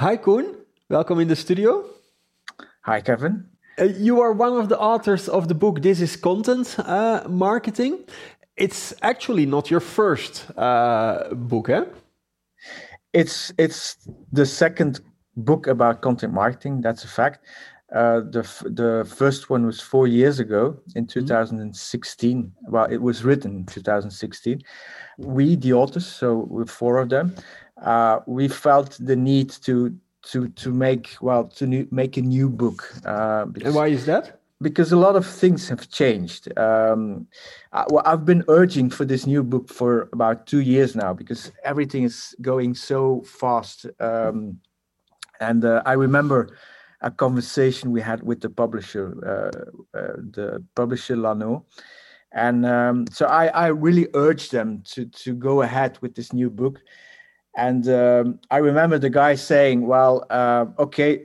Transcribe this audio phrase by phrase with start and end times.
[0.00, 0.54] Hi Koen,
[0.88, 1.84] welcome in the studio.
[2.82, 3.48] Hi Kevin.
[3.76, 8.04] Uh, you are one of the authors of the book This is Content uh, Marketing.
[8.56, 11.84] It's actually not your first uh, book, eh?
[13.12, 13.96] It's it's
[14.30, 15.00] the second
[15.36, 16.80] book about content marketing.
[16.80, 17.44] That's a fact.
[17.92, 21.26] Uh, the the first one was four years ago in mm-hmm.
[21.26, 22.42] 2016.
[22.42, 22.72] Mm-hmm.
[22.72, 24.62] Well, it was written in 2016.
[25.16, 27.34] We, the authors, so with four of them,
[27.82, 32.48] uh, we felt the need to to to make well to new, make a new
[32.48, 32.92] book.
[33.04, 34.40] Uh, and why is that?
[34.60, 36.48] Because a lot of things have changed.
[36.58, 37.28] Um,
[37.72, 41.52] I, well, I've been urging for this new book for about two years now because
[41.62, 43.86] everything is going so fast.
[44.00, 44.58] Um,
[45.40, 46.58] and uh, I remember
[47.02, 51.62] a conversation we had with the publisher, uh, uh, the publisher Lannoo.
[52.32, 56.50] And um, so I, I really urged them to, to go ahead with this new
[56.50, 56.80] book.
[57.58, 61.24] And um, I remember the guy saying, Well, uh, okay,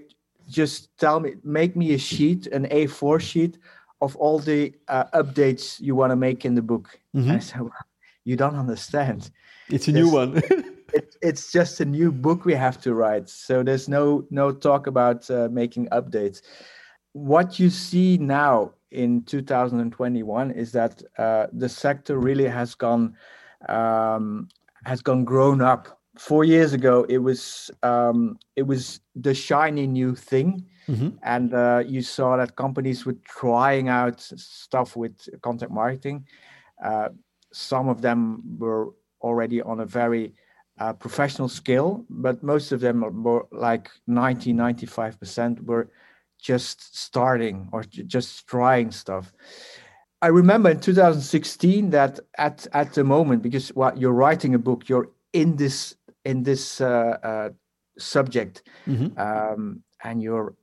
[0.50, 3.60] just tell me, make me a sheet, an A4 sheet
[4.02, 7.00] of all the uh, updates you want to make in the book.
[7.16, 7.32] Mm-hmm.
[7.32, 7.86] I said, well,
[8.26, 9.30] You don't understand.
[9.70, 10.38] It's a There's, new one.
[10.94, 13.30] it, it's just a new book we have to write.
[13.30, 16.42] So there's no no talk about uh, making updates.
[17.12, 23.16] What you see now in 2021 is that uh, the sector really has gone
[23.70, 24.50] um,
[24.84, 26.00] has gone grown up.
[26.18, 31.10] Four years ago, it was um, it was the shiny new thing, mm-hmm.
[31.24, 36.28] and uh, you saw that companies were trying out stuff with content marketing.
[36.84, 37.10] Uh,
[37.52, 40.34] some of them were already on a very
[40.80, 45.90] uh, professional skill, but most of them were like 90, 95% were
[46.42, 49.32] just starting or just trying stuff.
[50.22, 54.90] I remember in 2016 that at, at the moment, because while you're writing a book,
[54.90, 55.96] you're in this
[56.26, 57.50] in this uh, uh,
[57.98, 59.18] subject, mm-hmm.
[59.20, 60.56] um, and you're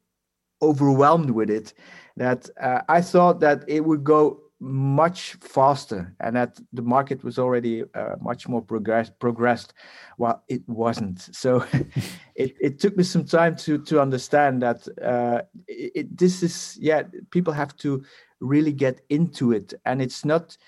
[0.63, 1.75] overwhelmed with it.
[2.17, 7.39] That uh, I thought that it would go much faster and that the market was
[7.39, 9.73] already uh, much more progress, progressed
[10.19, 11.65] well it wasn't so
[12.35, 17.03] it, it took me some time to to understand that uh, it, this is yeah
[17.31, 18.05] people have to
[18.41, 20.59] really get into it and it's not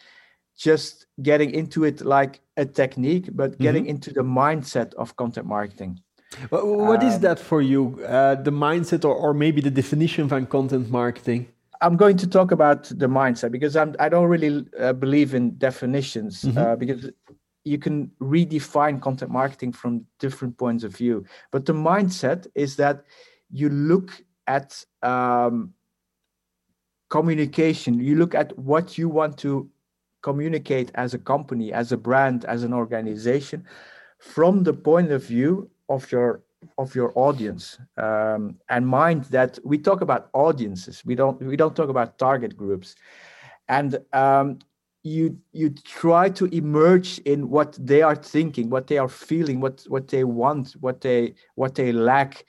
[0.62, 3.96] just getting into it like a technique but getting mm-hmm.
[3.96, 5.98] into the mindset of content marketing
[6.50, 10.48] what um, is that for you uh, the mindset or, or maybe the definition of
[10.48, 11.46] content marketing
[11.82, 15.58] I'm going to talk about the mindset because I'm I don't really uh, believe in
[15.58, 16.56] definitions mm-hmm.
[16.56, 17.10] uh, because
[17.64, 21.24] you can redefine content marketing from different points of view.
[21.50, 23.04] But the mindset is that
[23.50, 24.10] you look
[24.46, 25.74] at um,
[27.10, 28.00] communication.
[28.00, 29.68] You look at what you want to
[30.22, 33.64] communicate as a company, as a brand, as an organization,
[34.18, 36.42] from the point of view of your
[36.78, 37.78] of your audience.
[37.96, 41.02] Um, and mind that we talk about audiences.
[41.04, 42.94] We don't we don't talk about target groups.
[43.68, 44.58] And um,
[45.02, 49.84] you you try to emerge in what they are thinking what they are feeling what
[49.88, 52.44] what they want what they what they lack.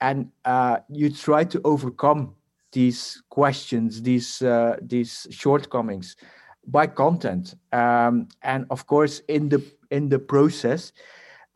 [0.00, 2.34] And uh, you try to overcome
[2.72, 6.16] these questions these uh, these shortcomings
[6.66, 7.54] by content.
[7.72, 10.92] Um, and of course in the in the process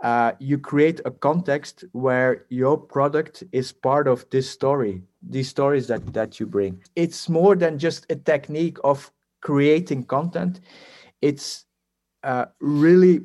[0.02, 5.86] uh, you create a context where your product is part of this story these stories
[5.88, 6.82] that that you bring.
[6.94, 9.10] It's more than just a technique of
[9.40, 10.60] creating content.
[11.20, 11.64] It's
[12.22, 13.20] uh, really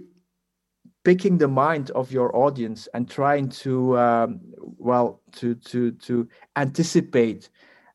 [1.03, 4.39] picking the mind of your audience and trying to um,
[4.77, 7.49] well to to to anticipate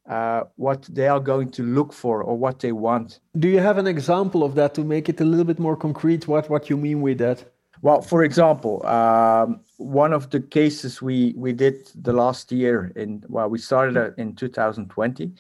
[0.09, 3.21] uh, what they are going to look for or what they want.
[3.39, 6.27] Do you have an example of that to make it a little bit more concrete?
[6.27, 7.45] What what you mean with that?
[7.83, 13.23] Well, for example, um, one of the cases we we did the last year in
[13.29, 15.33] well, we started in 2020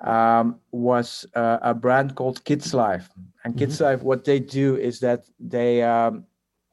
[0.00, 3.10] um, was uh, a brand called Kids Life,
[3.44, 3.58] and mm-hmm.
[3.58, 6.24] Kids Life, what they do is that they um,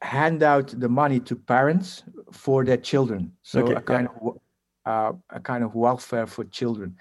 [0.02, 3.74] hand out the money to parents for their children, so okay.
[3.74, 4.30] a kind yeah.
[4.30, 4.38] of
[4.86, 6.96] uh, a kind of welfare for children,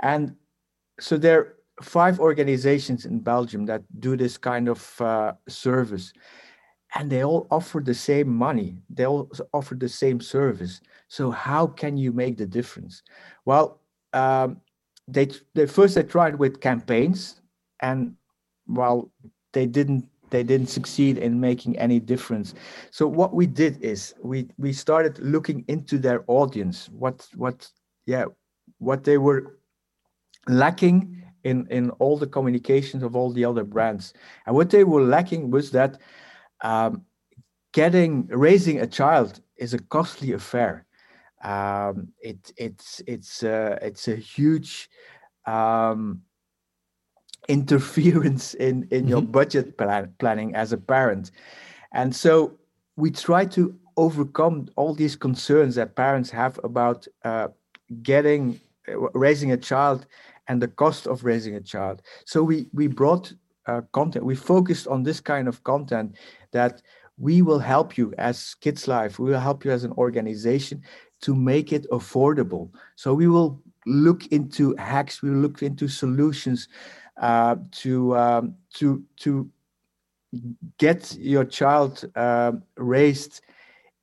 [0.00, 0.34] and
[1.00, 6.12] so there are five organizations in Belgium that do this kind of uh, service.
[6.96, 8.76] And they all offer the same money.
[8.88, 10.80] They all offer the same service.
[11.08, 13.02] So how can you make the difference?
[13.44, 13.80] Well
[14.12, 14.60] um,
[15.08, 17.40] they, they first they tried with campaigns
[17.80, 18.14] and
[18.68, 19.10] well
[19.52, 22.54] they didn't they didn't succeed in making any difference.
[22.90, 26.88] So what we did is we we started looking into their audience.
[26.90, 27.68] What what
[28.06, 28.26] yeah
[28.78, 29.58] what they were
[30.48, 34.14] lacking in in all the communications of all the other brands.
[34.46, 36.00] And what they were lacking was that
[36.62, 37.04] um,
[37.72, 40.86] getting raising a child is a costly affair.
[41.42, 44.88] Um, it it's it's uh, it's a huge
[45.46, 46.22] um,
[47.48, 49.08] interference in in mm-hmm.
[49.08, 51.30] your budget plan, planning as a parent,
[51.92, 52.58] and so
[52.96, 57.48] we try to overcome all these concerns that parents have about uh,
[58.02, 58.60] getting
[59.14, 60.06] raising a child
[60.48, 62.02] and the cost of raising a child.
[62.24, 63.32] So we we brought
[63.66, 64.24] uh, content.
[64.24, 66.16] We focused on this kind of content
[66.52, 66.82] that
[67.16, 69.18] we will help you as Kids Life.
[69.18, 70.82] We will help you as an organization
[71.22, 72.70] to make it affordable.
[72.96, 75.22] So we will look into hacks.
[75.22, 76.68] We will look into solutions
[77.20, 79.48] uh, to um, to to
[80.78, 83.40] get your child uh, raised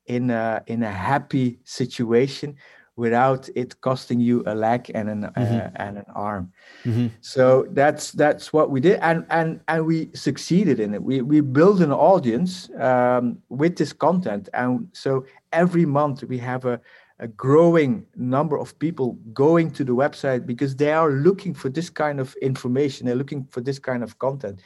[0.06, 2.56] in a in a happy situation
[2.96, 5.54] without it costing you a leg and an uh, mm-hmm.
[5.54, 6.52] uh, and an arm.
[6.84, 7.08] Mm-hmm.
[7.20, 11.02] So that's that's what we did, and and and we succeeded in it.
[11.02, 16.64] We we built an audience um, with this content, and so every month we have
[16.64, 16.80] a
[17.18, 21.88] a growing number of people going to the website because they are looking for this
[21.88, 24.60] kind of information they're looking for this kind of content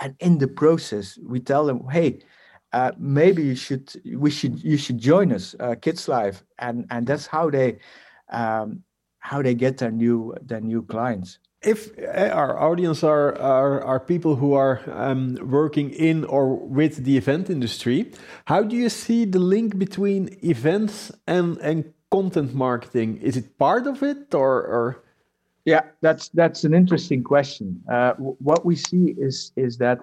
[0.00, 2.20] and in the process we tell them hey
[2.72, 7.06] uh, maybe you should we should you should join us uh, kids life and and
[7.06, 7.78] that's how they
[8.30, 8.82] um,
[9.18, 14.00] how they get their new their new clients if uh, our audience are, are, are
[14.00, 18.12] people who are um, working in or with the event industry,
[18.46, 23.18] how do you see the link between events and, and content marketing?
[23.18, 25.04] Is it part of it or, or?
[25.66, 27.82] Yeah, that's that's an interesting question.
[27.92, 30.00] Uh, what we see is is that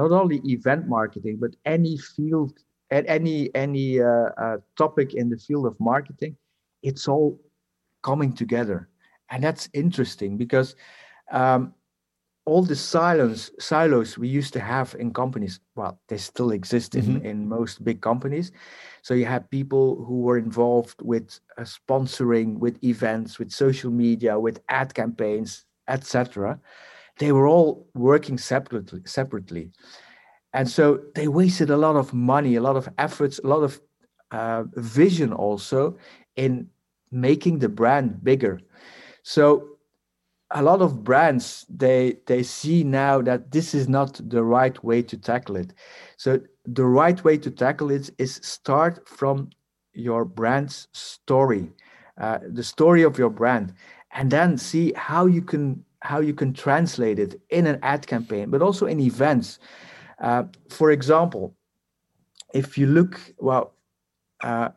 [0.00, 2.52] not only event marketing, but any field,
[2.90, 6.36] at any any uh, uh, topic in the field of marketing,
[6.82, 7.38] it's all
[8.02, 8.88] coming together,
[9.30, 10.74] and that's interesting because
[11.30, 11.74] um,
[12.46, 17.04] all the silos silos we used to have in companies well they still exist in,
[17.04, 17.26] mm-hmm.
[17.26, 18.52] in most big companies.
[19.02, 24.38] So you had people who were involved with uh, sponsoring with events with social media
[24.46, 26.58] with ad campaigns etc
[27.20, 29.70] they were all working separately separately.
[30.52, 33.80] And so they wasted a lot of money a lot of efforts a lot of
[34.32, 35.96] uh, vision also
[36.36, 36.68] in
[37.12, 38.60] making the brand bigger.
[39.22, 39.66] So
[40.50, 45.02] a lot of brands they they see now that this is not the right way
[45.02, 45.72] to tackle it.
[46.16, 49.50] So the right way to tackle it is start from
[49.92, 51.72] your brand's story
[52.20, 53.74] uh, the story of your brand
[54.12, 58.50] and then see how you can how you can translate it in an ad campaign,
[58.50, 59.58] but also in events.
[60.20, 61.54] Uh, for example,
[62.54, 63.74] if you look, well,
[64.42, 64.70] uh,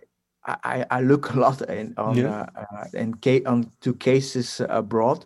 [0.45, 2.45] I, I look a lot in, on yeah.
[2.55, 5.25] uh, uh in ca- on to cases abroad,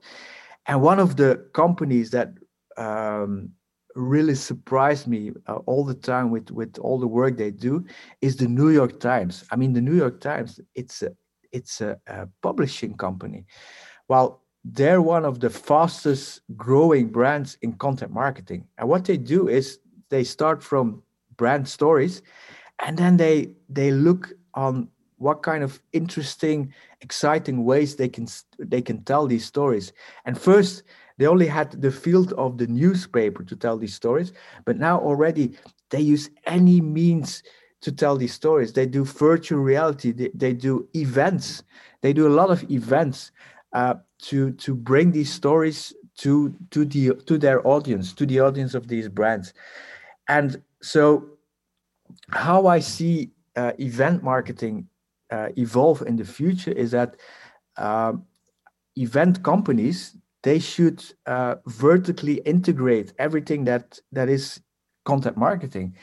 [0.67, 2.33] and one of the companies that
[2.77, 3.49] um,
[3.95, 7.83] really surprised me uh, all the time with with all the work they do
[8.21, 9.43] is the New York Times.
[9.51, 11.11] I mean, the New York Times it's a
[11.51, 13.45] it's a, a publishing company.
[14.07, 18.67] Well, they're one of the fastest growing brands in content marketing.
[18.77, 19.79] And what they do is
[20.09, 21.01] they start from
[21.37, 22.21] brand stories
[22.79, 28.27] and then they they look on what kind of interesting exciting ways they can
[28.59, 29.93] they can tell these stories.
[30.25, 30.83] And first
[31.17, 34.33] they only had the field of the newspaper to tell these stories
[34.65, 35.55] but now already
[35.89, 37.41] they use any means
[37.81, 38.73] to tell these stories.
[38.73, 41.63] They do virtual reality they, they do events.
[42.01, 43.31] They do a lot of events.
[43.73, 48.73] Uh, to to bring these stories to to the to their audience to the audience
[48.73, 49.53] of these brands.
[50.27, 51.37] And so
[52.29, 54.87] how i see uh, event marketing
[55.31, 57.15] uh, evolve in the future is that
[57.77, 58.23] um,
[58.95, 64.61] event companies they should uh, vertically integrate everything that that is
[65.05, 65.95] content marketing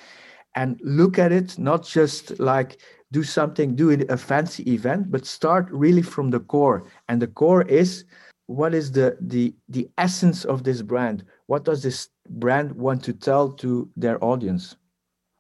[0.55, 2.81] and look at it not just like
[3.13, 7.27] do something do it a fancy event but start really from the core and the
[7.27, 8.05] core is
[8.47, 13.13] what is the the the essence of this brand what does this brand want to
[13.13, 14.77] tell to their audience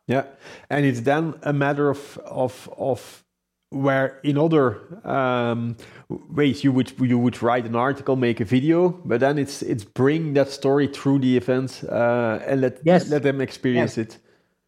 [0.06, 0.24] yeah
[0.70, 3.24] and it's then a matter of of of
[3.70, 5.76] where in other um,
[6.08, 9.84] ways you would you would write an article make a video but then it's it's
[9.84, 13.10] bring that story through the event uh, and let yes.
[13.10, 14.06] let them experience yes.
[14.06, 14.18] it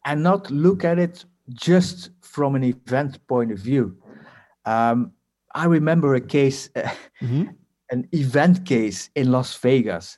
[0.07, 1.23] and not look at it
[1.53, 3.95] just from an event point of view
[4.65, 5.11] um,
[5.53, 6.69] i remember a case
[7.21, 7.43] mm-hmm
[7.89, 10.17] an event case in Las Vegas.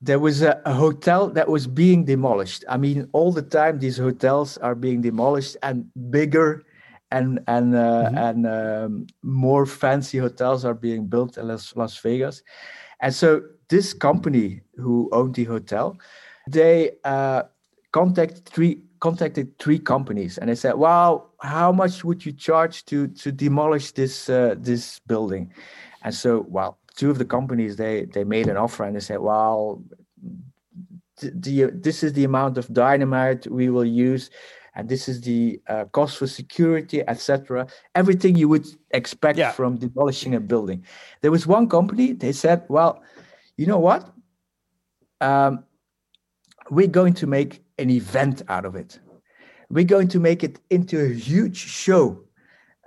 [0.00, 2.64] There was a, a, hotel that was being demolished.
[2.68, 6.64] I mean, all the time these hotels are being demolished and bigger
[7.12, 8.18] and and uh, mm-hmm.
[8.18, 12.42] and um, more fancy hotels are being built in Las, Las Vegas.
[13.00, 15.96] And so this company who owned the hotel,
[16.48, 17.44] they uh,
[17.92, 23.08] contact three contacted three companies and they said, "Well, how much would you charge to
[23.22, 25.52] to demolish this uh, this building?"
[26.04, 29.18] And so, well, two of the companies they they made an offer and they said,
[29.18, 29.82] "Well,
[31.20, 34.30] the, this is the amount of dynamite we will use."
[34.74, 37.66] And this is the uh, cost for security, etc.
[37.94, 39.52] Everything you would expect yeah.
[39.52, 40.86] from demolishing a building.
[41.20, 42.12] There was one company.
[42.12, 43.02] They said, "Well,
[43.58, 44.02] you know what?
[45.20, 45.64] Um,
[46.70, 48.98] we're going to make an event out of it.
[49.70, 52.22] We're going to make it into a huge show.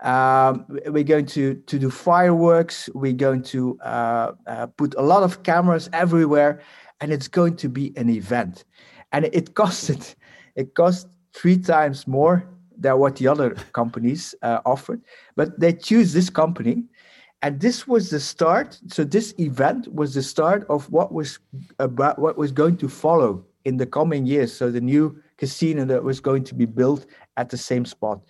[0.04, 2.90] Um, we're going to, to do fireworks.
[2.94, 6.62] We're going to uh, uh, put a lot of cameras everywhere,
[7.02, 8.66] and it's going to be an event.
[9.12, 10.16] And it costed,
[10.56, 15.02] it cost three times more than what the other companies uh, offered.
[15.36, 16.84] But they choose this company,
[17.42, 18.80] and this was the start.
[18.88, 21.40] So this event was the start of what was
[21.80, 24.54] about what was going to follow in the coming years.
[24.54, 27.06] So the new casino that was going to be built
[27.38, 28.22] at the same spot.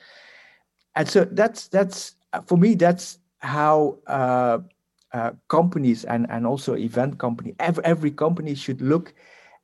[0.95, 2.15] And so that's that's
[2.47, 4.59] for me that's how uh,
[5.13, 9.13] uh, companies and and also event company every every company should look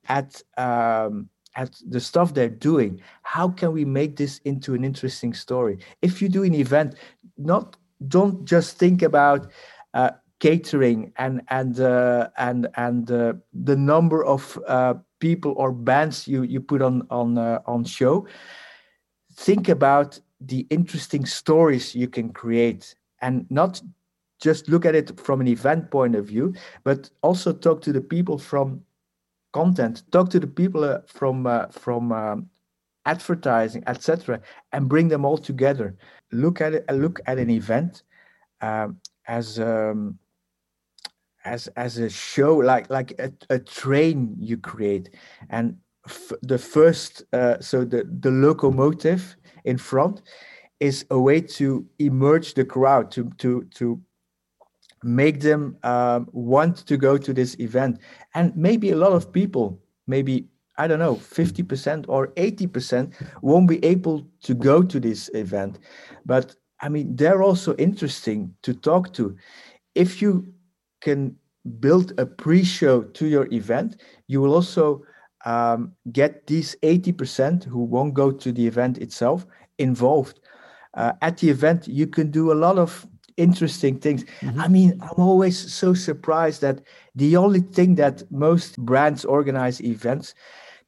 [0.08, 3.00] at um, at the stuff they're doing.
[3.22, 5.78] How can we make this into an interesting story?
[6.00, 6.94] If you do an event,
[7.36, 7.76] not
[8.08, 9.50] don't just think about
[9.94, 10.10] uh,
[10.40, 14.94] catering and and uh, and and uh, the number of uh,
[15.26, 18.26] people or bands you you put on on uh, on show
[19.46, 23.80] think about the interesting stories you can create and not
[24.42, 26.52] just look at it from an event point of view
[26.84, 28.82] but also talk to the people from
[29.52, 30.02] content.
[30.10, 32.48] Talk to the people uh, from uh, from um,
[33.04, 34.40] advertising etc
[34.72, 35.96] and bring them all together.
[36.32, 38.02] Look at it look at an event
[38.60, 40.18] um, as um,
[41.44, 45.10] as as a show like like a, a train you create.
[45.50, 45.76] And
[46.42, 50.22] the first uh, so the the locomotive in front
[50.80, 54.00] is a way to emerge the crowd to to to
[55.04, 57.98] make them um, want to go to this event.
[58.34, 63.84] And maybe a lot of people maybe i don't know 50% or 80% won't be
[63.84, 65.78] able to go to this event.
[66.24, 69.36] But i mean they're also interesting to talk to.
[69.94, 70.52] If you
[71.02, 71.36] can
[71.78, 75.04] build a pre-show to your event, you will also
[75.44, 79.46] um, get these 80% who won't go to the event itself
[79.78, 80.40] involved.
[80.94, 83.06] Uh, at the event, you can do a lot of
[83.36, 84.24] interesting things.
[84.40, 84.60] Mm-hmm.
[84.60, 86.82] I mean, I'm always so surprised that
[87.14, 90.34] the only thing that most brands organize events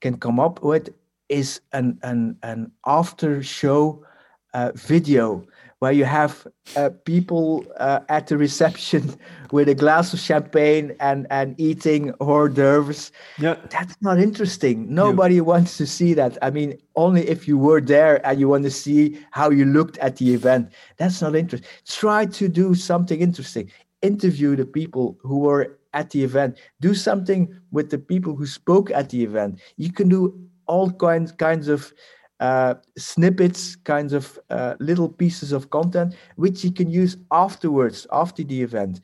[0.00, 0.90] can come up with
[1.28, 4.04] is an an an after show
[4.52, 5.44] uh, video
[5.84, 9.14] where you have uh, people uh, at the reception
[9.52, 13.12] with a glass of champagne and, and eating hors d'oeuvres.
[13.38, 13.56] Yeah.
[13.68, 14.86] That's not interesting.
[14.88, 16.38] Nobody wants to see that.
[16.40, 19.98] I mean, only if you were there and you want to see how you looked
[19.98, 20.72] at the event.
[20.96, 21.68] That's not interesting.
[21.86, 23.70] Try to do something interesting.
[24.00, 26.56] Interview the people who were at the event.
[26.80, 29.60] Do something with the people who spoke at the event.
[29.76, 30.22] You can do
[30.66, 31.92] all kinds kinds of
[32.44, 38.42] uh, snippets, kinds of uh, little pieces of content, which you can use afterwards, after
[38.50, 39.00] the event.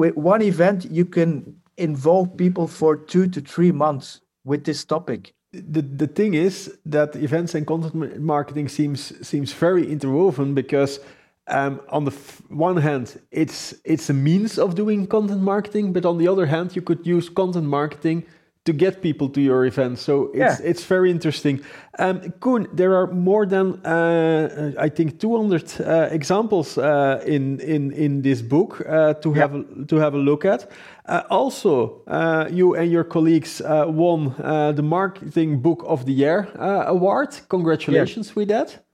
[0.00, 1.30] With one event, you can
[1.76, 5.34] involve people for two to three months with this topic.
[5.74, 6.54] The, the thing is
[6.86, 11.00] that events and content marketing seems seems very interwoven because
[11.46, 12.14] um, on the
[12.48, 16.76] one hand, it's it's a means of doing content marketing, but on the other hand,
[16.76, 18.24] you could use content marketing
[18.64, 19.98] to get people to your event.
[19.98, 20.70] So it's yeah.
[20.70, 21.60] it's very interesting.
[21.98, 27.92] Um, Koen, there are more than uh, I think 200 uh, examples uh, in in
[27.92, 30.70] in this book uh, to have a, to have a look at.
[31.06, 34.34] Uh, also, uh, you and your colleagues won
[34.74, 36.48] the Marketing Book of the Year
[36.86, 37.36] award.
[37.48, 38.84] Congratulations with that.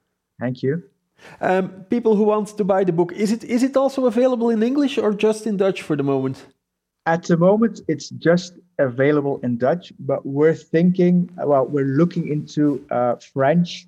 [0.40, 0.82] Thank you.
[1.40, 4.62] Um, people who want to buy the book, is it is it also available in
[4.62, 6.46] English or just in Dutch for the moment?
[7.06, 12.84] At the moment, it's just available in Dutch, but we're thinking, well, we're looking into
[12.90, 13.86] uh, French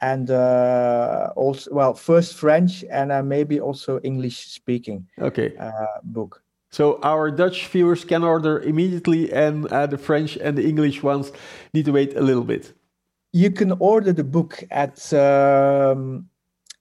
[0.00, 5.06] and uh, also, well, first French and uh, maybe also English speaking.
[5.20, 5.56] Okay.
[5.58, 5.70] Uh,
[6.02, 6.42] book.
[6.70, 11.30] So our Dutch viewers can order immediately, and uh, the French and the English ones
[11.72, 12.72] need to wait a little bit.
[13.32, 16.28] You can order the book at um,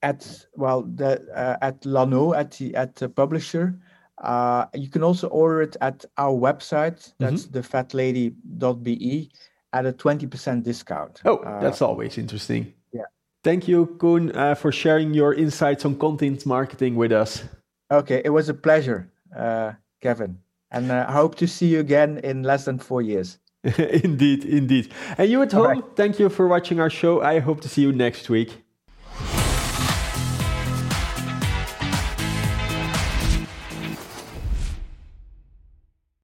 [0.01, 3.75] at well the uh, at Lannoo at the at the publisher
[4.21, 7.13] uh, you can also order it at our website.
[7.19, 7.57] That's mm-hmm.
[7.59, 9.31] thefatlady.be
[9.73, 11.21] at a 20% discount.
[11.25, 12.73] Oh, uh, that's always interesting.
[12.91, 13.03] Yeah.
[13.43, 17.43] Thank you, Koen, uh, for sharing your insights on content marketing with us.
[17.91, 20.37] Okay, it was a pleasure, uh, Kevin.
[20.71, 23.39] And uh, I hope to see you again in less than four years.
[23.63, 24.91] indeed, indeed.
[25.17, 25.83] And you at home, right.
[25.95, 27.21] thank you for watching our show.
[27.21, 28.62] I hope to see you next week.